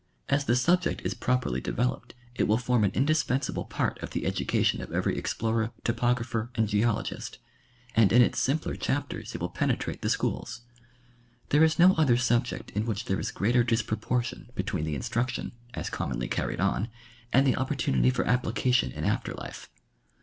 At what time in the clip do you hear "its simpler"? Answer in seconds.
8.19-8.75